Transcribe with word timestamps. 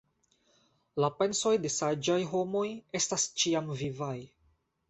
La 1.03 1.09
pensoj 1.19 1.51
de 1.67 1.71
saĝaj 1.75 2.17
homoj 2.33 2.65
estas 3.01 3.29
ĉiam 3.43 3.73
vivaj. 3.83 4.19